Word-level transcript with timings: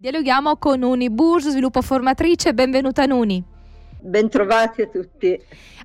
Dialoghiamo 0.00 0.58
con 0.58 0.84
Uni 0.84 1.10
Burs, 1.10 1.48
sviluppo 1.48 1.82
formatrice, 1.82 2.54
benvenuta 2.54 3.04
Nuni. 3.04 3.42
Bentrovati 4.00 4.82
a 4.82 4.86
tutti. 4.86 5.38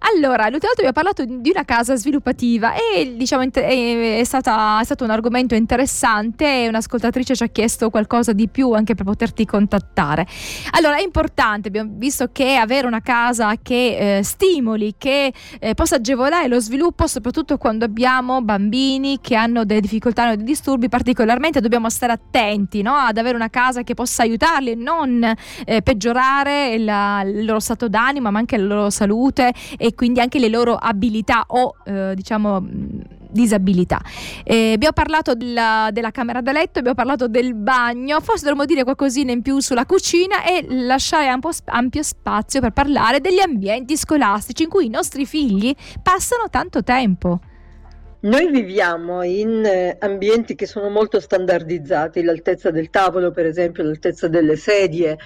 Allora, 0.06 0.50
l'ultima 0.50 0.74
volta 0.76 0.82
abbiamo 0.86 0.92
parlato 0.92 1.24
di 1.26 1.50
una 1.50 1.64
casa 1.64 1.96
sviluppativa 1.96 2.74
e 2.74 3.16
diciamo 3.16 3.44
è, 3.54 4.22
stata, 4.26 4.82
è 4.82 4.84
stato 4.84 5.06
un 5.06 5.12
argomento 5.12 5.56
interessante 5.56 6.64
e 6.64 6.68
un'ascoltatrice 6.68 7.36
ci 7.36 7.44
ha 7.44 7.48
chiesto 7.48 7.90
qualcosa 7.90 8.34
di 8.34 8.50
più 8.50 8.72
anche 8.74 8.96
per 8.96 9.06
poterti 9.06 9.46
contattare. 9.46 10.28
Allora, 10.72 10.98
è 10.98 11.02
importante, 11.02 11.70
abbiamo 11.70 11.92
visto 11.94 12.30
che 12.34 12.58
avere 12.58 12.86
una 12.86 13.02
casa 13.02 13.56
che 13.62 14.18
eh, 14.18 14.24
stimoli, 14.24 14.96
che 14.98 15.34
eh, 15.60 15.74
possa 15.74 15.96
agevolare 15.96 16.50
lo 16.50 16.60
sviluppo, 16.60 17.08
soprattutto 17.08 17.58
quando 17.58 17.86
abbiamo 17.86 18.42
bambini 18.42 19.20
che 19.22 19.36
hanno 19.36 19.64
delle 19.64 19.80
difficoltà 19.80 20.32
o 20.32 20.36
dei 20.36 20.44
disturbi, 20.44 20.90
particolarmente 20.90 21.62
dobbiamo 21.62 21.90
stare 21.90 22.12
attenti 22.12 22.82
no? 22.82 22.94
ad 22.94 23.18
avere 23.18 23.36
una 23.36 23.50
casa 23.50 23.84
che 23.84 23.94
possa 23.94 24.24
aiutarli 24.24 24.72
e 24.72 24.76
non 24.76 25.34
eh, 25.66 25.82
peggiorare 25.82 26.78
la, 26.78 27.22
il 27.22 27.46
loro 27.46 27.62
stato 27.62 27.88
d'animo, 27.88 28.03
ma 28.12 28.30
anche 28.38 28.58
la 28.58 28.66
loro 28.66 28.90
salute 28.90 29.54
e 29.78 29.94
quindi 29.96 30.20
anche 30.20 30.40
le 30.40 30.50
loro 30.50 30.76
abilità 30.76 31.44
o 31.48 31.76
eh, 31.86 32.14
diciamo 32.16 32.66
disabilità. 33.34 34.00
Eh, 34.44 34.74
abbiamo 34.74 34.94
parlato 34.94 35.34
della, 35.34 35.90
della, 35.92 36.12
camera 36.12 36.40
da 36.42 36.52
letto, 36.52 36.80
abbiamo 36.80 36.96
parlato 36.96 37.28
del 37.28 37.56
bagno, 37.56 38.22
forse 38.22 38.46
dovremmo 38.46 38.66
dire 38.66 38.84
qualcosina 38.84 39.32
in 39.32 39.42
più 39.42 39.60
sulla 39.60 39.86
cucina 39.86 40.46
e 40.46 40.66
lasciare 40.70 41.28
ampio, 41.28 41.50
ampio 41.66 42.04
spazio 42.04 42.62
per 42.62 42.72
parlare 42.72 43.20
degli 43.20 43.40
ambienti 43.40 43.98
scolastici 43.98 44.64
in 44.64 44.70
cui 44.70 44.86
i 44.86 44.90
nostri 44.90 45.26
figli 45.26 45.74
passano 46.02 46.48
tanto 46.50 46.84
tempo. 46.84 47.40
Noi 48.24 48.50
viviamo 48.50 49.22
in 49.24 49.66
eh, 49.66 49.98
ambienti 50.00 50.56
che 50.56 50.66
sono 50.66 50.88
molto 50.88 51.20
standardizzati, 51.20 52.24
l'altezza 52.24 52.72
del 52.72 52.90
tavolo 52.90 53.32
per 53.32 53.46
esempio, 53.46 53.84
l'altezza 53.84 54.30
delle 54.30 54.56
sedie, 54.56 55.18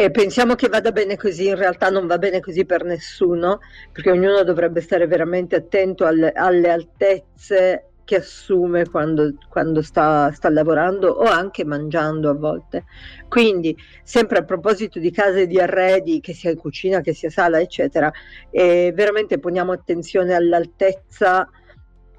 e 0.00 0.12
pensiamo 0.12 0.54
che 0.54 0.68
vada 0.68 0.92
bene 0.92 1.16
così, 1.16 1.48
in 1.48 1.56
realtà 1.56 1.90
non 1.90 2.06
va 2.06 2.18
bene 2.18 2.38
così 2.38 2.64
per 2.64 2.84
nessuno, 2.84 3.58
perché 3.90 4.12
ognuno 4.12 4.44
dovrebbe 4.44 4.80
stare 4.80 5.08
veramente 5.08 5.56
attento 5.56 6.06
alle, 6.06 6.30
alle 6.30 6.70
altezze 6.70 7.88
che 8.04 8.14
assume 8.14 8.88
quando, 8.88 9.34
quando 9.48 9.82
sta, 9.82 10.30
sta, 10.30 10.50
lavorando 10.50 11.08
o 11.08 11.24
anche 11.24 11.64
mangiando 11.64 12.30
a 12.30 12.34
volte. 12.34 12.84
Quindi, 13.26 13.76
sempre 14.04 14.38
a 14.38 14.44
proposito 14.44 15.00
di 15.00 15.10
case 15.10 15.48
di 15.48 15.58
arredi, 15.58 16.20
che 16.20 16.32
sia 16.32 16.50
in 16.50 16.58
cucina, 16.58 17.00
che 17.00 17.12
sia 17.12 17.28
sala, 17.28 17.58
eccetera, 17.58 18.08
eh, 18.52 18.92
veramente 18.94 19.40
poniamo 19.40 19.72
attenzione 19.72 20.32
all'altezza 20.32 21.50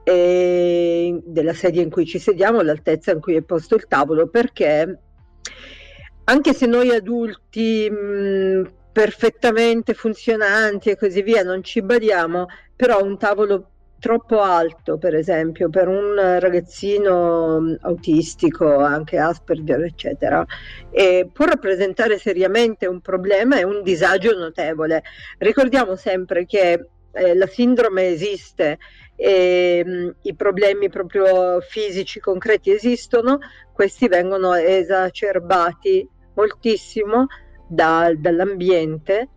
eh, 0.04 1.18
della 1.24 1.54
sedia 1.54 1.82
in 1.82 1.90
cui 1.90 2.06
ci 2.06 2.20
sediamo, 2.20 2.62
l'altezza 2.62 3.14
in 3.14 3.22
cui 3.22 3.36
è 3.38 3.42
posto 3.42 3.76
il 3.76 3.88
tavolo, 3.88 4.28
perché 4.28 5.00
anche 6.30 6.54
se 6.54 6.68
noi 6.68 6.92
adulti 6.92 7.90
mh, 7.90 7.96
mm, 7.96 8.66
perfettamente 8.92 9.94
funzionanti 9.94 10.90
e 10.90 10.98
così 10.98 11.24
via 11.24 11.44
non 11.44 11.64
ci 11.64 11.82
badiamo, 11.82 12.46
però 12.76 13.02
un 13.04 13.18
tavolo 13.18 13.72
troppo 14.00 14.40
alto, 14.42 14.98
per 14.98 15.16
esempio, 15.16 15.70
per 15.70 15.88
un 15.88 16.16
ragazzino 16.40 17.60
mm, 17.60 17.74
autistico, 17.82 18.78
anche 18.78 19.18
Asperger, 19.18 19.82
eccetera, 19.82 20.46
può 21.34 21.46
rappresentare 21.46 22.20
seriamente 22.20 22.86
un 22.86 23.02
problema 23.02 23.58
e 23.58 23.64
un 23.64 23.82
disagio 23.82 24.38
notevole. 24.38 25.04
Ricordiamo 25.40 25.96
sempre 25.96 26.46
che 26.46 26.90
eh, 27.12 27.36
la 27.36 27.48
sindrome 27.48 28.08
esiste 28.08 28.78
e 29.16 29.84
mh, 29.84 29.92
mm, 29.92 30.10
i 30.24 30.36
problemi 30.36 30.90
proprio 30.90 31.60
fisici 31.60 32.20
concreti 32.20 32.72
esistono, 32.72 33.40
questi 33.74 34.08
vengono 34.08 34.54
esacerbati 34.54 36.08
moltissimo 36.40 37.28
da, 37.68 38.12
dall'ambiente 38.16 39.30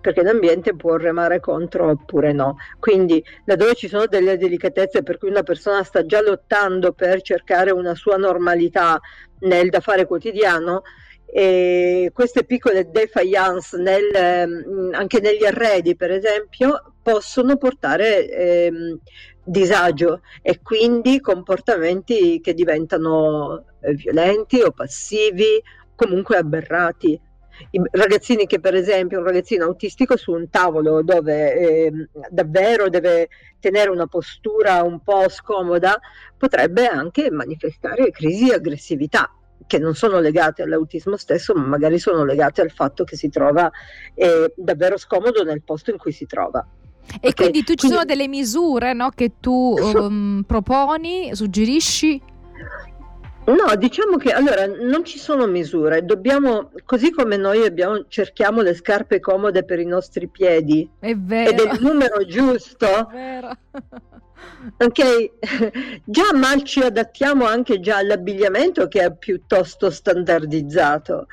perché 0.00 0.22
l'ambiente 0.22 0.74
può 0.74 0.96
remare 0.96 1.40
contro 1.40 1.90
oppure 1.90 2.32
no. 2.32 2.56
Quindi 2.78 3.22
laddove 3.44 3.74
ci 3.74 3.88
sono 3.88 4.06
delle 4.06 4.36
delicatezze 4.36 5.02
per 5.02 5.18
cui 5.18 5.28
una 5.28 5.42
persona 5.42 5.82
sta 5.82 6.04
già 6.06 6.20
lottando 6.20 6.92
per 6.92 7.20
cercare 7.22 7.70
una 7.72 7.94
sua 7.94 8.16
normalità 8.16 8.98
nel 9.40 9.70
da 9.70 9.80
fare 9.80 10.06
quotidiano, 10.06 10.82
e 11.30 12.10
queste 12.14 12.44
piccole 12.44 12.90
defiance 12.90 13.76
nel, 13.76 14.48
mm, 14.48 14.94
anche 14.94 15.20
negli 15.20 15.44
arredi, 15.44 15.94
per 15.94 16.10
esempio, 16.10 16.94
possono 17.02 17.56
portare 17.58 18.30
eh, 18.30 18.72
disagio 19.44 20.22
e 20.40 20.60
quindi 20.62 21.20
comportamenti 21.20 22.40
che 22.40 22.54
diventano 22.54 23.64
eh, 23.80 23.92
violenti 23.92 24.60
o 24.62 24.70
passivi 24.70 25.62
comunque 25.98 26.36
aberrati. 26.36 27.20
I 27.70 27.80
ragazzini 27.90 28.46
che 28.46 28.60
per 28.60 28.76
esempio 28.76 29.18
un 29.18 29.24
ragazzino 29.24 29.64
autistico 29.64 30.16
su 30.16 30.30
un 30.30 30.48
tavolo 30.48 31.02
dove 31.02 31.54
eh, 31.54 31.92
davvero 32.30 32.88
deve 32.88 33.28
tenere 33.58 33.90
una 33.90 34.06
postura 34.06 34.84
un 34.84 35.00
po' 35.00 35.28
scomoda 35.28 35.98
potrebbe 36.36 36.86
anche 36.86 37.32
manifestare 37.32 38.12
crisi 38.12 38.44
di 38.44 38.52
aggressività 38.52 39.32
che 39.66 39.80
non 39.80 39.96
sono 39.96 40.20
legate 40.20 40.62
all'autismo 40.62 41.16
stesso 41.16 41.52
ma 41.52 41.66
magari 41.66 41.98
sono 41.98 42.24
legate 42.24 42.60
al 42.60 42.70
fatto 42.70 43.02
che 43.02 43.16
si 43.16 43.28
trova 43.28 43.68
eh, 44.14 44.52
davvero 44.54 44.96
scomodo 44.96 45.42
nel 45.42 45.64
posto 45.64 45.90
in 45.90 45.98
cui 45.98 46.12
si 46.12 46.26
trova. 46.26 46.64
E 47.14 47.28
okay. 47.28 47.32
quindi 47.32 47.64
tu 47.64 47.72
ci 47.72 47.88
quindi... 47.88 47.96
sono 47.96 48.04
delle 48.04 48.28
misure 48.28 48.92
no, 48.92 49.10
che 49.12 49.32
tu 49.40 49.74
um, 49.76 50.44
proponi, 50.46 51.34
suggerisci? 51.34 52.22
No, 53.48 53.74
diciamo 53.76 54.16
che 54.16 54.30
allora 54.30 54.66
non 54.66 55.04
ci 55.04 55.18
sono 55.18 55.46
misure, 55.46 56.04
dobbiamo, 56.04 56.70
così 56.84 57.10
come 57.10 57.36
noi 57.36 57.64
abbiamo, 57.64 58.04
cerchiamo 58.08 58.60
le 58.60 58.74
scarpe 58.74 59.20
comode 59.20 59.64
per 59.64 59.78
i 59.78 59.86
nostri 59.86 60.28
piedi 60.28 60.88
è 60.98 61.14
vero. 61.14 61.50
ed 61.50 61.60
è 61.60 61.72
il 61.72 61.80
numero 61.80 62.24
giusto. 62.26 62.86
È 62.86 63.12
vero. 63.12 63.50
Ok, 64.76 65.30
già 66.04 66.32
mal 66.32 66.62
ci 66.62 66.80
adattiamo 66.80 67.44
anche 67.44 67.80
già 67.80 67.96
all'abbigliamento 67.96 68.86
che 68.86 69.02
è 69.02 69.12
piuttosto 69.12 69.90
standardizzato 69.90 71.26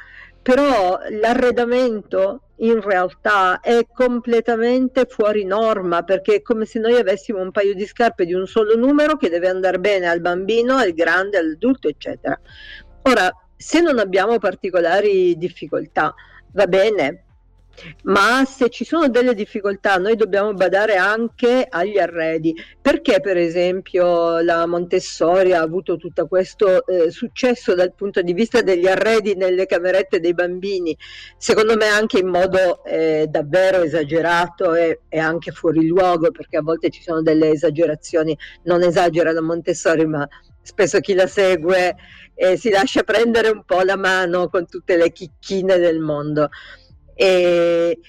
però 0.45 0.99
l'arredamento 1.09 2.44
in 2.57 2.79
realtà 2.81 3.59
è 3.59 3.85
completamente 3.91 5.05
fuori 5.05 5.43
norma 5.43 6.03
perché 6.03 6.35
è 6.35 6.41
come 6.41 6.66
se 6.66 6.79
noi 6.79 6.95
avessimo 6.95 7.41
un 7.41 7.51
paio 7.51 7.73
di 7.73 7.85
scarpe 7.85 8.25
di 8.25 8.33
un 8.33 8.47
solo 8.47 8.77
numero 8.77 9.17
che 9.17 9.29
deve 9.29 9.49
andare 9.49 9.79
bene 9.79 10.07
al 10.07 10.21
bambino, 10.21 10.77
al 10.77 10.94
grande, 10.94 11.38
all'adulto, 11.38 11.89
eccetera. 11.89 12.39
Ora, 13.03 13.29
se 13.57 13.81
non 13.81 13.99
abbiamo 13.99 14.38
particolari 14.39 15.38
difficoltà, 15.38 16.13
va 16.53 16.67
bene, 16.67 17.25
ma 18.03 18.44
se 18.46 18.69
ci 18.69 18.86
sono 18.86 19.09
delle 19.09 19.34
difficoltà 19.34 19.97
noi 19.97 20.16
dobbiamo 20.16 20.53
badare 20.53 20.96
anche 20.96 21.66
agli 21.68 21.97
arredi. 21.97 22.53
Perché 22.81 23.19
per 23.19 23.38
esempio 23.38 24.40
la 24.40 24.66
Montessori 24.66 25.53
ha 25.53 25.62
avuto 25.62 25.97
tutto 25.97 26.28
questo 26.28 26.86
eh, 26.86 27.12
successo 27.12 27.74
dal 27.74 27.94
punto 27.94 28.22
di 28.22 28.34
vista 28.34 28.62
degli 28.62 28.88
arredi 28.88 29.36
nelle 29.36 29.66
camerette 29.66 30.19
dei 30.19 30.34
bambini? 30.34 30.96
Secondo 31.38 31.75
me 31.75 31.86
anche 31.86 32.19
in 32.19 32.28
modo 32.28 32.84
eh, 32.84 33.28
davvero 33.30 33.81
esagerato 33.81 34.74
e, 34.74 35.02
e, 35.09 35.19
anche 35.19 35.52
fuori 35.52 35.86
luogo 35.88 36.31
perché 36.31 36.57
a 36.57 36.62
volte 36.62 36.90
ci 36.90 37.02
sono 37.02 37.22
delle 37.22 37.50
esagerazioni. 37.50 38.38
Non 38.63 38.84
esagera 38.84 39.31
la 39.31 39.42
Montessori 39.42 40.06
ma 40.06 40.28
spesso 40.62 41.00
chi 41.00 41.13
la 41.13 41.28
segue 41.28 41.96
eh, 42.36 42.57
si 42.57 42.69
lascia 42.69 43.03
prendere 43.03 43.50
un 43.50 43.63
po' 43.63 43.81
la 43.81 43.96
mano 43.96 44.50
con 44.50 44.68
tutte 44.68 44.97
le 44.97 45.12
chicchine 45.12 45.78
del 45.78 46.00
mondo 46.00 46.50
e, 47.15 47.99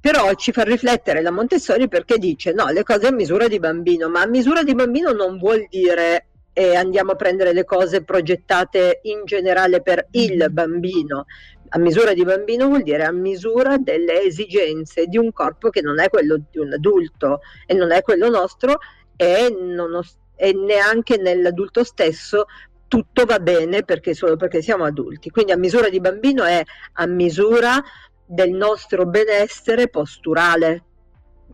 però 0.00 0.32
ci 0.34 0.52
fa 0.52 0.62
riflettere 0.62 1.20
la 1.20 1.30
Montessori 1.30 1.88
perché 1.88 2.18
dice 2.18 2.52
no, 2.52 2.68
le 2.68 2.82
cose 2.82 3.08
a 3.08 3.12
misura 3.12 3.48
di 3.48 3.58
bambino, 3.58 4.08
ma 4.08 4.22
a 4.22 4.26
misura 4.26 4.62
di 4.62 4.74
bambino 4.74 5.10
non 5.12 5.38
vuol 5.38 5.66
dire 5.68 6.28
eh, 6.52 6.74
andiamo 6.74 7.12
a 7.12 7.16
prendere 7.16 7.52
le 7.52 7.64
cose 7.64 8.02
progettate 8.02 9.00
in 9.02 9.24
generale 9.24 9.82
per 9.82 10.06
il 10.12 10.46
mm. 10.50 10.54
bambino. 10.54 11.26
A 11.72 11.78
misura 11.78 12.14
di 12.14 12.24
bambino 12.24 12.66
vuol 12.66 12.82
dire 12.82 13.04
a 13.04 13.12
misura 13.12 13.76
delle 13.78 14.22
esigenze 14.22 15.06
di 15.06 15.18
un 15.18 15.32
corpo 15.32 15.70
che 15.70 15.82
non 15.82 16.00
è 16.00 16.08
quello 16.08 16.40
di 16.50 16.58
un 16.58 16.72
adulto 16.72 17.40
e 17.64 17.74
non 17.74 17.92
è 17.92 18.02
quello 18.02 18.28
nostro 18.28 18.78
e, 19.16 19.54
non, 19.56 20.00
e 20.34 20.52
neanche 20.52 21.16
nell'adulto 21.16 21.84
stesso 21.84 22.46
tutto 22.88 23.24
va 23.24 23.38
bene 23.38 23.84
perché 23.84 24.14
solo 24.14 24.34
perché 24.34 24.62
siamo 24.62 24.84
adulti. 24.84 25.30
Quindi 25.30 25.52
a 25.52 25.56
misura 25.56 25.88
di 25.88 26.00
bambino 26.00 26.42
è 26.42 26.60
a 26.94 27.06
misura 27.06 27.80
del 28.30 28.52
nostro 28.52 29.06
benessere 29.06 29.88
posturale 29.88 30.84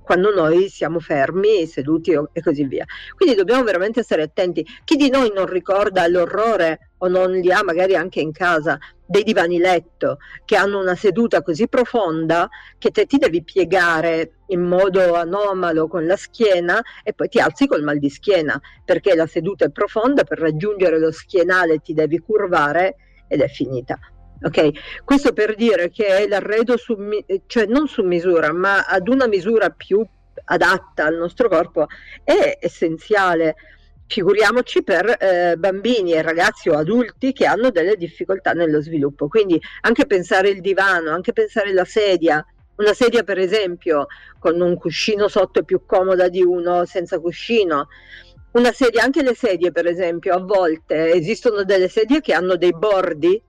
quando 0.02 0.32
noi 0.32 0.68
siamo 0.68 1.00
fermi, 1.00 1.66
seduti 1.66 2.12
e 2.12 2.40
così 2.40 2.64
via. 2.64 2.84
Quindi 3.16 3.34
dobbiamo 3.34 3.64
veramente 3.64 4.04
stare 4.04 4.22
attenti. 4.22 4.64
Chi 4.84 4.94
di 4.94 5.10
noi 5.10 5.32
non 5.34 5.46
ricorda 5.46 6.06
l'orrore 6.06 6.92
o 6.98 7.08
non 7.08 7.32
li 7.32 7.50
ha 7.50 7.64
magari 7.64 7.96
anche 7.96 8.20
in 8.20 8.30
casa 8.30 8.78
dei 9.04 9.24
divani 9.24 9.58
letto 9.58 10.18
che 10.44 10.54
hanno 10.54 10.78
una 10.78 10.94
seduta 10.94 11.42
così 11.42 11.66
profonda 11.66 12.48
che 12.78 12.90
te 12.90 13.06
ti 13.06 13.18
devi 13.18 13.42
piegare 13.42 14.42
in 14.48 14.60
modo 14.60 15.14
anomalo 15.14 15.88
con 15.88 16.06
la 16.06 16.16
schiena 16.16 16.80
e 17.02 17.12
poi 17.12 17.28
ti 17.28 17.40
alzi 17.40 17.66
col 17.66 17.82
mal 17.82 17.98
di 17.98 18.10
schiena 18.10 18.60
perché 18.84 19.16
la 19.16 19.26
seduta 19.26 19.64
è 19.64 19.70
profonda, 19.70 20.22
per 20.22 20.38
raggiungere 20.38 21.00
lo 21.00 21.10
schienale 21.10 21.78
ti 21.78 21.94
devi 21.94 22.18
curvare 22.18 22.96
ed 23.26 23.40
è 23.40 23.48
finita. 23.48 23.98
Ok, 24.42 25.02
questo 25.04 25.32
per 25.32 25.54
dire 25.54 25.90
che 25.90 26.26
l'arredo 26.28 26.76
su, 26.76 26.96
cioè 27.46 27.66
non 27.66 27.88
su 27.88 28.02
misura, 28.02 28.52
ma 28.52 28.84
ad 28.84 29.08
una 29.08 29.26
misura 29.26 29.70
più 29.70 30.06
adatta 30.44 31.06
al 31.06 31.16
nostro 31.16 31.48
corpo 31.48 31.86
è 32.22 32.58
essenziale. 32.60 33.56
Figuriamoci 34.08 34.84
per 34.84 35.16
eh, 35.18 35.56
bambini 35.56 36.12
e 36.12 36.22
ragazzi 36.22 36.68
o 36.68 36.76
adulti 36.76 37.32
che 37.32 37.46
hanno 37.46 37.70
delle 37.70 37.96
difficoltà 37.96 38.52
nello 38.52 38.80
sviluppo. 38.80 39.26
Quindi 39.26 39.60
anche 39.80 40.06
pensare 40.06 40.50
il 40.50 40.60
divano, 40.60 41.10
anche 41.10 41.32
pensare 41.32 41.72
la 41.72 41.84
sedia, 41.84 42.44
una 42.76 42.92
sedia 42.92 43.22
per 43.22 43.38
esempio 43.38 44.06
con 44.38 44.60
un 44.60 44.76
cuscino 44.76 45.28
sotto 45.28 45.60
è 45.60 45.64
più 45.64 45.86
comoda 45.86 46.28
di 46.28 46.42
uno 46.42 46.84
senza 46.84 47.18
cuscino. 47.18 47.88
Una 48.52 48.72
sedia, 48.72 49.02
anche 49.02 49.22
le 49.22 49.34
sedie 49.34 49.72
per 49.72 49.86
esempio, 49.86 50.34
a 50.34 50.40
volte 50.40 51.12
esistono 51.12 51.64
delle 51.64 51.88
sedie 51.88 52.20
che 52.20 52.32
hanno 52.32 52.56
dei 52.56 52.72
bordi 52.72 53.42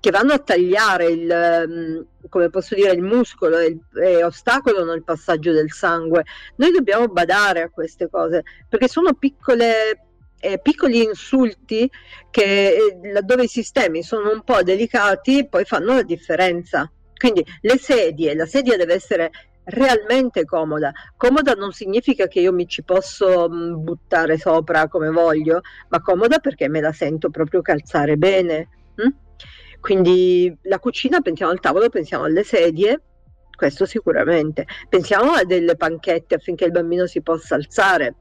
che 0.00 0.10
vanno 0.10 0.32
a 0.32 0.38
tagliare 0.38 1.06
il, 1.06 1.64
mm, 1.68 2.00
come 2.28 2.50
posso 2.50 2.74
dire, 2.74 2.92
il 2.92 3.02
muscolo 3.02 3.58
e, 3.58 3.78
e 3.94 4.24
ostacolano 4.24 4.92
il 4.92 5.04
passaggio 5.04 5.52
del 5.52 5.72
sangue. 5.72 6.24
Noi 6.56 6.72
dobbiamo 6.72 7.08
badare 7.08 7.62
a 7.62 7.70
queste 7.70 8.08
cose 8.08 8.44
perché 8.68 8.88
sono 8.88 9.14
piccole 9.14 10.04
eh, 10.40 10.58
piccoli 10.58 11.02
insulti 11.02 11.90
che 12.30 12.68
eh, 12.74 13.12
laddove 13.12 13.44
i 13.44 13.48
sistemi 13.48 14.02
sono 14.02 14.30
un 14.32 14.42
po' 14.42 14.62
delicati 14.62 15.46
poi 15.46 15.64
fanno 15.64 15.94
la 15.94 16.02
differenza. 16.02 16.90
Quindi 17.14 17.44
le 17.60 17.76
sedie, 17.76 18.34
la 18.34 18.46
sedia 18.46 18.78
deve 18.78 18.94
essere 18.94 19.30
realmente 19.64 20.44
comoda. 20.44 20.92
Comoda 21.16 21.52
non 21.52 21.72
significa 21.72 22.26
che 22.26 22.40
io 22.40 22.52
mi 22.52 22.66
ci 22.66 22.82
posso 22.82 23.48
mm, 23.48 23.82
buttare 23.82 24.38
sopra 24.38 24.88
come 24.88 25.10
voglio, 25.10 25.60
ma 25.88 26.00
comoda 26.00 26.38
perché 26.38 26.68
me 26.68 26.80
la 26.80 26.92
sento 26.92 27.30
proprio 27.30 27.60
calzare 27.60 28.16
bene. 28.16 28.68
Hm? 28.96 29.08
Quindi 29.80 30.54
la 30.62 30.78
cucina, 30.78 31.20
pensiamo 31.20 31.50
al 31.50 31.60
tavolo, 31.60 31.88
pensiamo 31.88 32.24
alle 32.24 32.44
sedie, 32.44 33.00
questo 33.56 33.86
sicuramente. 33.86 34.66
Pensiamo 34.88 35.32
a 35.32 35.44
delle 35.44 35.76
panchette 35.76 36.36
affinché 36.36 36.64
il 36.64 36.70
bambino 36.70 37.06
si 37.06 37.22
possa 37.22 37.54
alzare. 37.54 38.14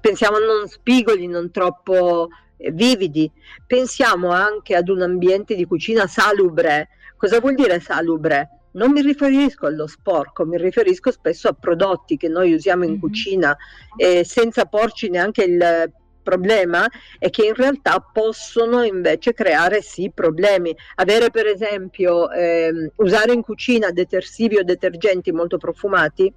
Pensiamo 0.00 0.36
a 0.36 0.40
non 0.40 0.68
spigoli, 0.68 1.26
non 1.26 1.50
troppo 1.50 2.28
eh, 2.56 2.70
vividi. 2.70 3.30
Pensiamo 3.66 4.30
anche 4.30 4.74
ad 4.76 4.88
un 4.88 5.02
ambiente 5.02 5.54
di 5.54 5.64
cucina 5.64 6.06
salubre. 6.06 6.88
Cosa 7.16 7.40
vuol 7.40 7.54
dire 7.54 7.80
salubre? 7.80 8.50
Non 8.72 8.90
mi 8.90 9.02
riferisco 9.02 9.66
allo 9.66 9.86
sporco, 9.86 10.44
mi 10.44 10.58
riferisco 10.58 11.12
spesso 11.12 11.48
a 11.48 11.52
prodotti 11.52 12.16
che 12.16 12.28
noi 12.28 12.52
usiamo 12.52 12.84
in 12.84 12.90
mm-hmm. 12.90 13.00
cucina 13.00 13.56
eh, 13.96 14.24
senza 14.24 14.64
porci 14.64 15.10
neanche 15.10 15.44
il 15.44 15.92
problema 16.24 16.88
è 17.20 17.30
che 17.30 17.46
in 17.46 17.54
realtà 17.54 18.00
possono 18.00 18.82
invece 18.82 19.32
creare 19.32 19.80
sì 19.82 20.10
problemi. 20.12 20.76
Avere 20.96 21.30
per 21.30 21.46
esempio, 21.46 22.28
ehm, 22.30 22.90
usare 22.96 23.32
in 23.32 23.42
cucina 23.42 23.90
detersivi 23.90 24.56
o 24.56 24.64
detergenti 24.64 25.30
molto 25.30 25.58
profumati, 25.58 26.32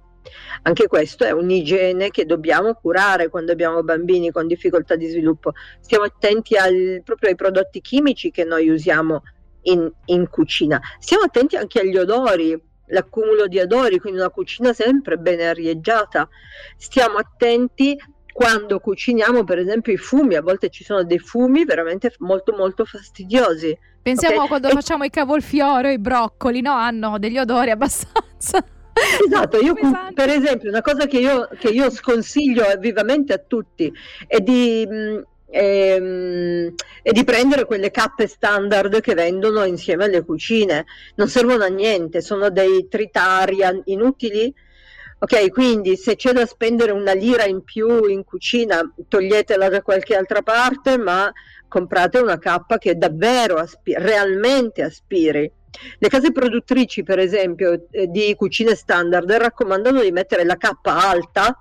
anche 0.62 0.86
questo 0.86 1.24
è 1.24 1.30
un'igiene 1.30 2.10
che 2.10 2.24
dobbiamo 2.24 2.74
curare 2.74 3.28
quando 3.28 3.52
abbiamo 3.52 3.82
bambini 3.82 4.30
con 4.30 4.46
difficoltà 4.46 4.94
di 4.94 5.06
sviluppo. 5.06 5.52
Stiamo 5.80 6.04
attenti 6.04 6.56
al, 6.56 7.02
proprio 7.04 7.30
ai 7.30 7.36
prodotti 7.36 7.80
chimici 7.80 8.30
che 8.30 8.44
noi 8.44 8.68
usiamo 8.68 9.22
in, 9.62 9.90
in 10.06 10.28
cucina. 10.28 10.80
Stiamo 10.98 11.24
attenti 11.24 11.56
anche 11.56 11.80
agli 11.80 11.96
odori, 11.96 12.60
l'accumulo 12.88 13.46
di 13.46 13.58
odori, 13.58 13.98
quindi 13.98 14.18
una 14.18 14.30
cucina 14.30 14.72
sempre 14.72 15.16
ben 15.16 15.40
arieggiata. 15.40 16.28
Stiamo 16.76 17.18
attenti 17.18 17.98
quando 18.38 18.78
cuciniamo 18.78 19.42
per 19.42 19.58
esempio 19.58 19.92
i 19.92 19.96
fumi, 19.96 20.36
a 20.36 20.42
volte 20.42 20.68
ci 20.68 20.84
sono 20.84 21.02
dei 21.02 21.18
fumi 21.18 21.64
veramente 21.64 22.14
molto 22.18 22.54
molto 22.56 22.84
fastidiosi. 22.84 23.76
Pensiamo 24.00 24.36
okay? 24.36 24.46
quando 24.46 24.68
e... 24.68 24.70
facciamo 24.74 25.02
i 25.02 25.10
cavolfiore 25.10 25.88
o 25.88 25.92
i 25.92 25.98
broccoli, 25.98 26.60
no? 26.60 26.72
Hanno 26.72 27.18
degli 27.18 27.36
odori 27.36 27.70
abbastanza... 27.70 28.64
Esatto, 29.26 29.58
io 29.58 29.74
per 30.12 30.28
esempio 30.28 30.68
una 30.68 30.82
cosa 30.82 31.06
che 31.06 31.18
io, 31.18 31.48
che 31.58 31.68
io 31.68 31.88
sconsiglio 31.90 32.64
vivamente 32.78 33.32
a 33.32 33.38
tutti 33.44 33.92
è 34.26 34.38
di... 34.38 34.86
Mh, 34.88 35.22
e, 35.50 36.74
e, 37.02 37.12
di 37.12 37.24
prendere 37.24 37.64
quelle 37.64 37.90
cappe 37.90 38.26
standard 38.26 39.00
che 39.00 39.14
vendono 39.14 39.64
insieme 39.64 40.04
alle 40.04 40.22
cucine. 40.22 40.84
Non 41.16 41.28
servono 41.28 41.64
a 41.64 41.68
niente, 41.68 42.20
sono 42.20 42.50
dei 42.50 42.86
tritari 42.88 43.58
inutili 43.84 44.54
Ok, 45.20 45.50
quindi 45.50 45.96
se 45.96 46.14
c'è 46.14 46.32
da 46.32 46.46
spendere 46.46 46.92
una 46.92 47.12
lira 47.12 47.44
in 47.44 47.64
più 47.64 48.04
in 48.04 48.22
cucina, 48.22 48.80
toglietela 49.08 49.68
da 49.68 49.82
qualche 49.82 50.14
altra 50.14 50.42
parte, 50.42 50.96
ma 50.96 51.32
comprate 51.66 52.18
una 52.18 52.38
cappa 52.38 52.78
che 52.78 52.96
davvero 52.96 53.56
aspi- 53.56 53.94
realmente 53.96 54.82
aspiri. 54.82 55.50
Le 55.98 56.08
case 56.08 56.30
produttrici, 56.30 57.02
per 57.02 57.18
esempio, 57.18 57.88
eh, 57.90 58.06
di 58.06 58.32
cucine 58.36 58.76
standard 58.76 59.30
raccomandano 59.30 60.00
di 60.02 60.12
mettere 60.12 60.44
la 60.44 60.56
cappa 60.56 61.08
alta 61.08 61.56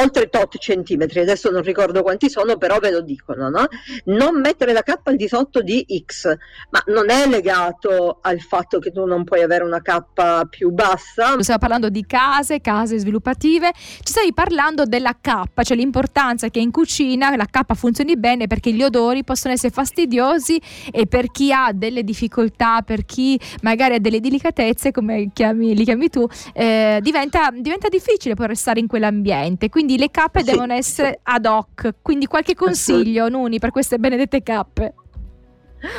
oltre 0.00 0.28
tot 0.28 0.58
centimetri, 0.58 1.20
adesso 1.20 1.50
non 1.50 1.62
ricordo 1.62 2.02
quanti 2.02 2.28
sono, 2.30 2.56
però 2.56 2.78
ve 2.78 2.90
lo 2.90 3.00
dicono, 3.00 3.48
no? 3.48 3.66
Non 4.04 4.40
mettere 4.40 4.72
la 4.72 4.82
cappa 4.82 5.10
al 5.10 5.16
di 5.16 5.28
sotto 5.28 5.60
di 5.60 5.84
X, 6.04 6.34
ma 6.70 6.82
non 6.86 7.10
è 7.10 7.26
legato 7.28 8.18
al 8.22 8.40
fatto 8.40 8.78
che 8.78 8.90
tu 8.92 9.04
non 9.04 9.24
puoi 9.24 9.42
avere 9.42 9.64
una 9.64 9.82
cappa 9.82 10.44
più 10.48 10.70
bassa. 10.70 11.36
Stiamo 11.40 11.60
parlando 11.60 11.88
di 11.88 12.04
case, 12.06 12.60
case 12.60 12.98
sviluppative, 12.98 13.72
ci 13.74 14.12
stai 14.12 14.32
parlando 14.32 14.84
della 14.84 15.16
cappa, 15.20 15.62
cioè 15.62 15.76
l'importanza 15.76 16.48
che 16.48 16.60
in 16.60 16.70
cucina 16.70 17.34
la 17.36 17.46
cappa 17.50 17.74
funzioni 17.74 18.16
bene 18.16 18.46
perché 18.46 18.72
gli 18.72 18.82
odori 18.82 19.24
possono 19.24 19.54
essere 19.54 19.72
fastidiosi 19.72 20.60
e 20.90 21.06
per 21.06 21.30
chi 21.30 21.52
ha 21.52 21.72
delle 21.72 22.04
difficoltà, 22.04 22.82
per 22.82 23.04
chi 23.04 23.38
magari 23.62 23.94
ha 23.94 23.98
delle 23.98 24.20
delicatezze, 24.20 24.92
come 24.92 25.30
chiami, 25.32 25.74
li 25.74 25.84
chiami 25.84 26.08
tu, 26.08 26.26
eh, 26.52 26.98
diventa, 27.02 27.50
diventa 27.52 27.88
difficile 27.88 28.34
poi 28.34 28.46
restare 28.46 28.80
in 28.80 28.86
quell'ambiente. 28.86 29.68
Quindi 29.68 29.87
quindi 29.88 29.96
le 29.96 30.10
cappe 30.10 30.40
sì. 30.40 30.50
devono 30.50 30.74
essere 30.74 31.20
ad 31.22 31.46
hoc. 31.46 31.94
Quindi 32.02 32.26
qualche 32.26 32.54
consiglio, 32.54 33.30
Nuni, 33.30 33.58
per 33.58 33.70
queste 33.70 33.98
benedette 33.98 34.42
cappe? 34.42 34.94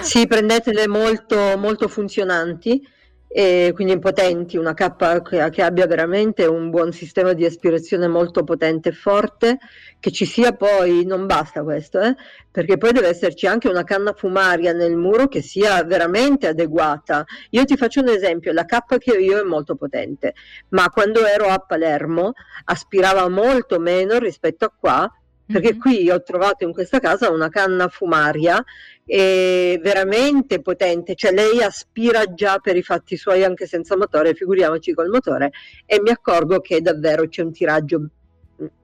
Sì, 0.01 0.27
prendetele 0.27 0.87
molto, 0.87 1.57
molto 1.57 1.87
funzionanti 1.87 2.87
e 3.31 3.73
quindi 3.75 3.99
potenti, 3.99 4.57
una 4.57 4.73
cappa 4.73 5.21
che, 5.21 5.51
che, 5.51 5.61
abbia 5.61 5.85
veramente 5.85 6.47
un 6.47 6.71
buon 6.71 6.91
sistema 6.91 7.33
di 7.33 7.45
aspirazione 7.45 8.07
molto 8.07 8.43
potente 8.43 8.89
e 8.89 8.91
forte, 8.91 9.59
che 9.99 10.11
ci 10.11 10.25
sia 10.25 10.53
poi, 10.53 11.05
non 11.05 11.27
basta 11.27 11.61
questo, 11.61 11.99
eh, 12.01 12.15
perché 12.49 12.79
poi 12.79 12.91
deve 12.91 13.09
esserci 13.09 13.45
anche 13.45 13.67
una 13.67 13.83
canna 13.83 14.13
fumaria 14.13 14.73
nel 14.73 14.97
muro 14.97 15.27
che 15.27 15.43
sia 15.43 15.83
veramente 15.83 16.47
adeguata. 16.47 17.23
Io 17.51 17.65
ti 17.65 17.77
faccio 17.77 18.01
un 18.01 18.07
esempio, 18.07 18.51
la 18.51 18.65
cappa 18.65 18.97
che 18.97 19.11
ho 19.11 19.17
io 19.17 19.39
è 19.39 19.43
molto 19.43 19.75
potente, 19.75 20.33
ma 20.69 20.89
quando 20.89 21.23
ero 21.23 21.49
a 21.49 21.59
Palermo 21.59 22.33
aspirava 22.65 23.29
molto 23.29 23.77
meno 23.79 24.17
rispetto 24.17 24.65
a 24.65 24.73
qua, 24.75 25.13
perché 25.45 25.71
mm-hmm. 25.71 25.79
qui 25.79 26.09
ho 26.09 26.21
trovato 26.23 26.63
in 26.63 26.73
questa 26.73 26.99
casa 26.99 27.29
una 27.31 27.49
canna 27.49 27.87
fumaria 27.89 28.63
eh, 29.11 29.79
veramente 29.81 30.61
potente, 30.61 31.15
cioè 31.15 31.31
lei 31.31 31.63
aspira 31.63 32.31
già 32.31 32.59
per 32.59 32.77
i 32.77 32.83
fatti 32.83 33.17
suoi 33.17 33.43
anche 33.43 33.65
senza 33.65 33.97
motore, 33.97 34.35
figuriamoci 34.35 34.93
col 34.93 35.09
motore, 35.09 35.51
e 35.87 35.99
mi 35.99 36.11
accorgo 36.11 36.59
che 36.59 36.79
davvero 36.79 37.27
c'è 37.27 37.41
un 37.41 37.51
tiraggio 37.51 38.09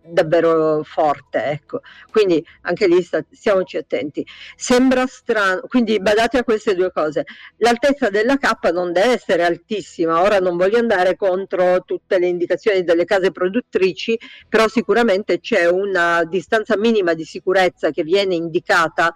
davvero 0.01 0.84
forte 0.84 1.44
ecco. 1.44 1.82
Quindi 2.10 2.44
anche 2.62 2.88
lì 2.88 3.01
sta, 3.01 3.24
stiamoci 3.29 3.77
attenti. 3.77 4.25
Sembra 4.55 5.05
strano 5.05 5.62
quindi 5.67 6.00
badate 6.00 6.38
a 6.39 6.44
queste 6.44 6.75
due 6.75 6.91
cose. 6.91 7.25
L'altezza 7.58 8.10
della 8.10 8.38
cappa 8.38 8.72
non 8.72 8.94
deve 8.94 9.13
essere 9.13 9.44
altissima. 9.44 10.22
Ora 10.22 10.39
non 10.39 10.58
voglio 10.58 10.77
andare 10.77 11.15
contro 11.15 11.84
tutte 11.86 12.20
le 12.20 12.27
indicazioni 12.27 12.84
delle 12.84 13.05
case 13.05 13.32
produttrici 13.32 14.17
però 14.48 14.67
sicuramente 14.67 15.39
c'è 15.39 15.67
una 15.67 16.24
distanza 16.24 16.77
minima 16.77 17.13
di 17.13 17.25
sicurezza 17.25 17.91
che 17.91 18.03
viene 18.03 18.36
indicata 18.36 19.13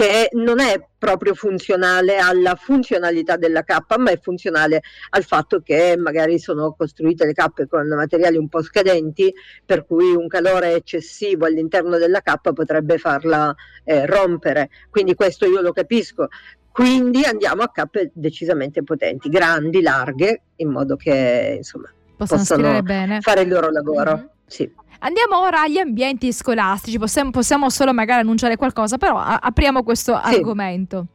che 0.00 0.30
non 0.32 0.60
è 0.60 0.82
proprio 0.96 1.34
funzionale 1.34 2.16
alla 2.16 2.54
funzionalità 2.54 3.36
della 3.36 3.64
cappa, 3.64 3.98
ma 3.98 4.10
è 4.10 4.18
funzionale 4.18 4.80
al 5.10 5.24
fatto 5.24 5.60
che 5.60 5.94
magari 5.98 6.38
sono 6.38 6.72
costruite 6.72 7.26
le 7.26 7.34
cappe 7.34 7.66
con 7.66 7.86
materiali 7.86 8.38
un 8.38 8.48
po' 8.48 8.62
scadenti, 8.62 9.30
per 9.62 9.84
cui 9.84 10.14
un 10.14 10.26
calore 10.26 10.72
eccessivo 10.72 11.44
all'interno 11.44 11.98
della 11.98 12.22
cappa 12.22 12.54
potrebbe 12.54 12.96
farla 12.96 13.54
eh, 13.84 14.06
rompere. 14.06 14.70
Quindi 14.88 15.14
questo 15.14 15.44
io 15.44 15.60
lo 15.60 15.72
capisco. 15.72 16.28
Quindi 16.72 17.22
andiamo 17.24 17.60
a 17.60 17.68
cappe 17.68 18.10
decisamente 18.14 18.82
potenti, 18.82 19.28
grandi, 19.28 19.82
larghe, 19.82 20.44
in 20.56 20.70
modo 20.70 20.96
che 20.96 21.56
insomma, 21.58 21.92
possano, 22.16 22.40
possano 22.40 23.20
fare 23.20 23.42
il 23.42 23.48
loro 23.48 23.70
lavoro. 23.70 24.14
Mm-hmm. 24.16 24.26
Sì. 24.50 24.68
Andiamo 24.98 25.40
ora 25.40 25.62
agli 25.62 25.78
ambienti 25.78 26.32
scolastici, 26.32 26.98
possiamo, 26.98 27.30
possiamo 27.30 27.70
solo 27.70 27.94
magari 27.94 28.20
annunciare 28.20 28.56
qualcosa, 28.56 28.98
però 28.98 29.16
a- 29.16 29.38
apriamo 29.40 29.82
questo 29.82 30.20
sì. 30.22 30.34
argomento. 30.34 31.06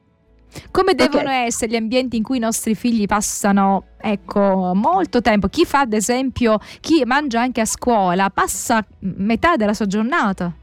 Come 0.72 0.96
devono 0.96 1.24
okay. 1.24 1.46
essere 1.46 1.72
gli 1.72 1.76
ambienti 1.76 2.16
in 2.16 2.24
cui 2.24 2.38
i 2.38 2.40
nostri 2.40 2.76
figli 2.76 3.06
passano, 3.06 3.88
ecco, 4.00 4.72
molto 4.74 5.20
tempo? 5.22 5.50
Chi 5.50 5.66
fa, 5.66 5.82
ad 5.82 5.92
esempio, 5.92 6.60
chi 6.80 7.04
mangia 7.06 7.42
anche 7.42 7.60
a 7.60 7.66
scuola, 7.66 8.30
passa 8.30 8.86
metà 9.00 9.58
della 9.58 9.74
sua 9.74 9.86
giornata. 9.86 10.56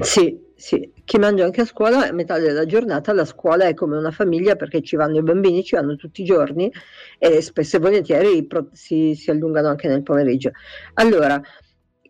Sì, 0.00 0.38
sì, 0.54 0.92
chi 1.04 1.18
mangia 1.18 1.44
anche 1.44 1.62
a 1.62 1.64
scuola 1.64 2.08
a 2.08 2.12
metà 2.12 2.38
della 2.38 2.64
giornata 2.64 3.12
la 3.12 3.24
scuola 3.24 3.66
è 3.66 3.74
come 3.74 3.96
una 3.96 4.12
famiglia 4.12 4.54
perché 4.54 4.82
ci 4.82 4.94
vanno 4.94 5.18
i 5.18 5.22
bambini, 5.22 5.64
ci 5.64 5.74
vanno 5.74 5.96
tutti 5.96 6.22
i 6.22 6.24
giorni 6.24 6.72
e 7.18 7.40
spesso 7.42 7.76
e 7.76 7.80
volentieri 7.80 8.46
si, 8.72 9.14
si 9.16 9.30
allungano 9.30 9.68
anche 9.68 9.88
nel 9.88 10.04
pomeriggio. 10.04 10.52
Allora, 10.94 11.42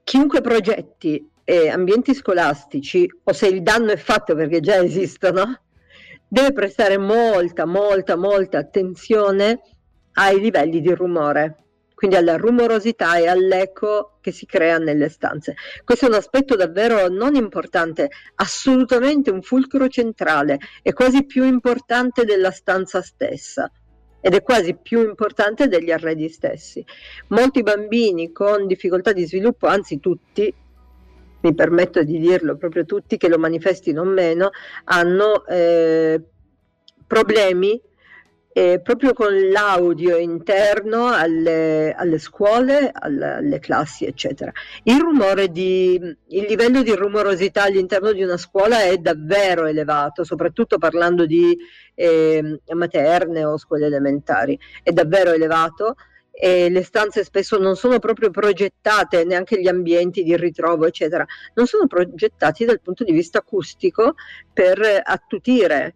chiunque 0.08 0.40
progetti 0.40 1.30
eh, 1.44 1.68
ambienti 1.68 2.14
scolastici 2.14 3.06
o 3.24 3.32
se 3.34 3.46
il 3.48 3.62
danno 3.62 3.92
è 3.92 3.98
fatto 3.98 4.34
perché 4.34 4.60
già 4.60 4.82
esistono, 4.82 5.60
deve 6.26 6.54
prestare 6.54 6.96
molta, 6.96 7.66
molta, 7.66 8.16
molta 8.16 8.56
attenzione 8.56 9.60
ai 10.14 10.40
livelli 10.40 10.80
di 10.80 10.94
rumore 10.94 11.64
quindi 11.92 12.16
alla 12.16 12.36
rumorosità 12.36 13.18
e 13.18 13.26
all'eco 13.26 14.18
che 14.20 14.30
si 14.30 14.46
crea 14.46 14.78
nelle 14.78 15.08
stanze. 15.08 15.56
Questo 15.82 16.04
è 16.04 16.08
un 16.08 16.14
aspetto 16.14 16.54
davvero 16.54 17.08
non 17.08 17.34
importante, 17.34 18.08
assolutamente 18.36 19.32
un 19.32 19.42
fulcro 19.42 19.88
centrale, 19.88 20.60
è 20.80 20.92
quasi 20.92 21.26
più 21.26 21.42
importante 21.44 22.24
della 22.24 22.52
stanza 22.52 23.02
stessa 23.02 23.68
ed 24.20 24.34
è 24.34 24.42
quasi 24.42 24.74
più 24.74 25.00
importante 25.00 25.68
degli 25.68 25.90
arredi 25.90 26.28
stessi. 26.28 26.84
Molti 27.28 27.62
bambini 27.62 28.32
con 28.32 28.66
difficoltà 28.66 29.12
di 29.12 29.24
sviluppo, 29.24 29.66
anzi 29.66 30.00
tutti, 30.00 30.52
mi 31.40 31.54
permetto 31.54 32.02
di 32.02 32.18
dirlo 32.18 32.56
proprio 32.56 32.84
tutti 32.84 33.16
che 33.16 33.28
lo 33.28 33.38
manifestino 33.38 34.04
meno, 34.04 34.50
hanno 34.84 35.46
eh, 35.46 36.20
problemi 37.06 37.80
eh, 38.58 38.80
proprio 38.80 39.12
con 39.12 39.32
l'audio 39.50 40.16
interno 40.16 41.06
alle, 41.06 41.94
alle 41.96 42.18
scuole, 42.18 42.90
alle, 42.92 43.34
alle, 43.34 43.58
classi, 43.60 44.04
eccetera. 44.04 44.50
Il, 44.82 44.98
rumore 44.98 45.48
di, 45.52 45.94
il 45.94 46.44
livello 46.48 46.82
di 46.82 46.92
rumorosità 46.92 47.62
all'interno 47.62 48.10
di 48.10 48.24
una 48.24 48.36
scuola 48.36 48.82
è 48.82 48.96
davvero 48.96 49.66
elevato, 49.66 50.24
soprattutto 50.24 50.76
parlando 50.76 51.24
di 51.24 51.56
eh, 51.94 52.60
materne 52.74 53.44
o 53.44 53.56
scuole 53.58 53.86
elementari, 53.86 54.58
è 54.82 54.90
davvero 54.90 55.30
elevato 55.30 55.94
e 56.32 56.68
le 56.68 56.82
stanze 56.82 57.22
spesso 57.22 57.58
non 57.58 57.76
sono 57.76 58.00
proprio 58.00 58.30
progettate, 58.30 59.24
neanche 59.24 59.60
gli 59.60 59.68
ambienti 59.68 60.24
di 60.24 60.36
ritrovo, 60.36 60.84
eccetera, 60.84 61.24
non 61.54 61.66
sono 61.66 61.86
progettati 61.86 62.64
dal 62.64 62.80
punto 62.80 63.04
di 63.04 63.12
vista 63.12 63.38
acustico 63.38 64.14
per 64.52 64.80
attutire 65.04 65.94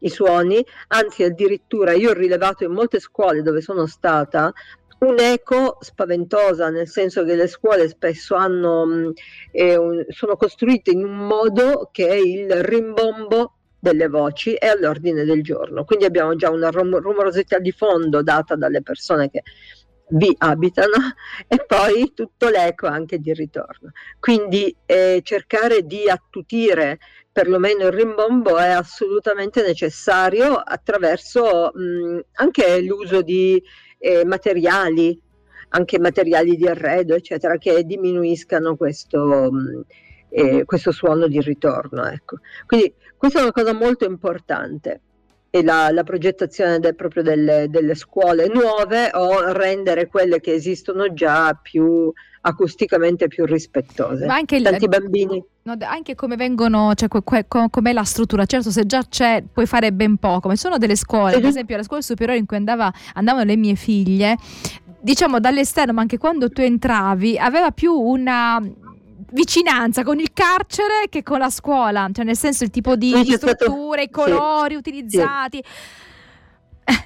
i 0.00 0.08
suoni, 0.08 0.64
anzi 0.88 1.24
addirittura 1.24 1.92
io 1.92 2.10
ho 2.10 2.14
rilevato 2.14 2.64
in 2.64 2.72
molte 2.72 3.00
scuole 3.00 3.42
dove 3.42 3.60
sono 3.60 3.86
stata 3.86 4.52
un'eco 5.00 5.78
spaventosa, 5.80 6.70
nel 6.70 6.88
senso 6.88 7.24
che 7.24 7.36
le 7.36 7.46
scuole 7.46 7.88
spesso 7.88 8.34
hanno, 8.34 9.12
eh, 9.52 9.76
un, 9.76 10.04
sono 10.08 10.36
costruite 10.36 10.90
in 10.90 11.04
un 11.04 11.26
modo 11.26 11.88
che 11.92 12.14
il 12.16 12.52
rimbombo 12.62 13.52
delle 13.80 14.08
voci 14.08 14.54
è 14.54 14.66
all'ordine 14.66 15.24
del 15.24 15.42
giorno. 15.42 15.84
Quindi 15.84 16.04
abbiamo 16.04 16.34
già 16.34 16.50
una 16.50 16.70
rum- 16.70 16.98
rumorosità 16.98 17.58
di 17.58 17.70
fondo 17.70 18.22
data 18.22 18.56
dalle 18.56 18.82
persone 18.82 19.30
che 19.30 19.42
vi 20.10 20.34
abitano 20.38 21.14
e 21.46 21.64
poi 21.66 22.12
tutto 22.14 22.48
l'eco 22.48 22.86
anche 22.86 23.18
di 23.18 23.32
ritorno. 23.32 23.90
Quindi 24.18 24.74
eh, 24.86 25.20
cercare 25.22 25.82
di 25.82 26.08
attutire 26.08 26.98
perlomeno 27.30 27.86
il 27.86 27.92
rimbombo 27.92 28.58
è 28.58 28.70
assolutamente 28.70 29.62
necessario 29.62 30.54
attraverso 30.54 31.70
mh, 31.72 32.20
anche 32.32 32.80
l'uso 32.80 33.22
di 33.22 33.62
eh, 33.98 34.24
materiali, 34.24 35.20
anche 35.70 35.98
materiali 35.98 36.56
di 36.56 36.66
arredo, 36.66 37.14
eccetera, 37.14 37.56
che 37.58 37.84
diminuiscano 37.84 38.76
questo, 38.76 39.52
mh, 39.52 39.84
eh, 40.30 40.64
questo 40.64 40.90
suono 40.90 41.28
di 41.28 41.40
ritorno. 41.40 42.04
Ecco. 42.06 42.38
Quindi 42.66 42.92
questa 43.16 43.38
è 43.40 43.42
una 43.42 43.52
cosa 43.52 43.72
molto 43.72 44.04
importante 44.04 45.02
e 45.50 45.62
la, 45.62 45.90
la 45.90 46.02
progettazione 46.04 46.78
del, 46.78 46.94
proprio 46.94 47.22
delle, 47.22 47.66
delle, 47.68 47.94
scuole 47.94 48.48
nuove 48.48 49.10
o 49.14 49.52
rendere 49.52 50.06
quelle 50.06 50.40
che 50.40 50.52
esistono 50.52 51.12
già 51.14 51.58
più 51.60 52.12
acusticamente 52.42 53.28
più 53.28 53.44
rispettose. 53.44 54.26
Ma 54.26 54.34
anche 54.34 54.60
Tanti 54.60 54.84
il, 54.84 54.90
bambini. 54.90 55.42
No, 55.62 55.76
anche 55.80 56.14
come 56.14 56.36
vengono, 56.36 56.92
cioè 56.94 57.08
com'è 57.08 57.92
la 57.92 58.04
struttura. 58.04 58.46
Certo, 58.46 58.70
se 58.70 58.86
già 58.86 59.02
c'è, 59.08 59.42
puoi 59.50 59.66
fare 59.66 59.92
ben 59.92 60.16
poco. 60.16 60.48
Ma 60.48 60.54
ci 60.54 60.60
sono 60.60 60.78
delle 60.78 60.96
scuole, 60.96 61.34
per 61.34 61.46
esempio 61.46 61.76
la 61.76 61.82
scuola 61.82 62.02
superiore 62.02 62.38
in 62.38 62.46
cui 62.46 62.56
andava, 62.56 62.92
andavano 63.14 63.44
le 63.44 63.56
mie 63.56 63.74
figlie, 63.74 64.36
diciamo 65.00 65.40
dall'esterno, 65.40 65.92
ma 65.92 66.02
anche 66.02 66.18
quando 66.18 66.50
tu 66.50 66.60
entravi, 66.60 67.38
aveva 67.38 67.70
più 67.70 67.92
una 67.92 68.62
vicinanza 69.32 70.02
con 70.02 70.18
il 70.18 70.30
carcere 70.32 71.08
che 71.08 71.22
con 71.22 71.38
la 71.38 71.50
scuola, 71.50 72.08
cioè 72.12 72.24
nel 72.24 72.36
senso 72.36 72.64
il 72.64 72.70
tipo 72.70 72.96
di, 72.96 73.12
di 73.22 73.32
strutture, 73.32 74.04
i 74.04 74.10
colori 74.10 74.72
sì, 74.72 74.76
utilizzati. 74.76 75.62
Sì. 75.64 76.06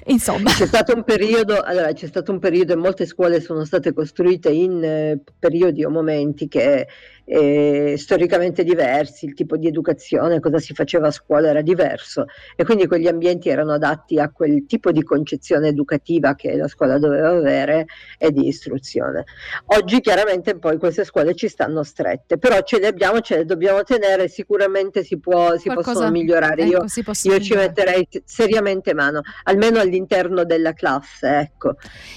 Insomma. 0.07 0.49
C'è 0.51 0.65
stato 0.65 0.93
un 0.95 1.03
periodo, 1.03 1.61
allora 1.61 1.91
c'è 1.91 2.07
stato 2.07 2.31
un 2.31 2.39
periodo 2.39 2.73
e 2.73 2.77
molte 2.77 3.05
scuole 3.05 3.41
sono 3.41 3.65
state 3.65 3.93
costruite 3.93 4.49
in 4.49 4.81
eh, 4.83 5.19
periodi 5.37 5.83
o 5.83 5.89
momenti 5.89 6.47
che 6.47 6.87
eh, 7.25 7.95
storicamente 7.97 8.63
diversi, 8.63 9.25
il 9.25 9.33
tipo 9.33 9.57
di 9.57 9.67
educazione, 9.67 10.39
cosa 10.39 10.59
si 10.59 10.73
faceva 10.73 11.07
a 11.07 11.11
scuola 11.11 11.49
era 11.49 11.61
diverso 11.61 12.25
e 12.55 12.65
quindi 12.65 12.87
quegli 12.87 13.07
ambienti 13.07 13.49
erano 13.49 13.73
adatti 13.73 14.19
a 14.19 14.29
quel 14.29 14.65
tipo 14.65 14.91
di 14.91 15.03
concezione 15.03 15.69
educativa 15.69 16.35
che 16.35 16.55
la 16.55 16.67
scuola 16.67 16.97
doveva 16.97 17.29
avere 17.29 17.85
e 18.17 18.31
di 18.31 18.47
istruzione. 18.47 19.23
Oggi 19.67 20.01
chiaramente 20.01 20.57
poi 20.57 20.77
queste 20.77 21.05
scuole 21.05 21.33
ci 21.35 21.47
stanno 21.47 21.83
strette, 21.83 22.37
però 22.37 22.61
ce 22.61 22.79
le 22.79 22.87
abbiamo, 22.87 23.21
ce 23.21 23.37
le 23.37 23.45
dobbiamo 23.45 23.83
tenere, 23.83 24.27
sicuramente 24.27 25.03
si, 25.03 25.19
può, 25.19 25.57
si 25.57 25.69
possono 25.69 26.11
migliorare. 26.11 26.63
Ecco, 26.63 26.71
io, 26.71 26.85
io 26.85 27.03
migliorare. 27.05 27.43
ci 27.43 27.55
metterei 27.55 28.07
seriamente 28.25 28.93
mano, 28.93 29.21
almeno 29.43 29.79
all'interno 29.79 30.43
della 30.43 30.73
classe. 30.73 31.27
Ecco. 31.39 31.75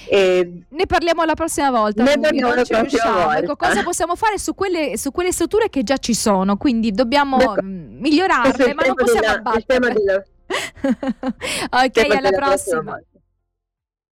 E 0.09 0.63
ne 0.67 0.85
parliamo 0.85 1.23
la 1.23 1.33
prossima 1.33 1.71
volta. 1.71 2.03
Ne 2.03 2.19
parliamo 2.19 2.53
la 2.53 2.63
prossima 2.63 3.11
volta. 3.11 3.37
Ecco, 3.37 3.55
cosa 3.55 3.83
possiamo 3.83 4.15
fare 4.15 4.37
su 4.37 4.53
quelle 4.53 4.96
su 4.97 5.11
quelle 5.11 5.31
strutture 5.31 5.69
che 5.69 5.83
già 5.83 5.97
ci 5.97 6.13
sono, 6.13 6.57
quindi 6.57 6.91
dobbiamo 6.91 7.39
ecco. 7.39 7.61
migliorarle, 7.61 8.73
ma 8.73 8.83
non 8.85 8.95
possiamo 8.95 9.27
abbatterle. 9.27 10.27
ok, 11.69 12.15
alla 12.15 12.29
prossima. 12.29 12.81
prossima. 12.81 13.01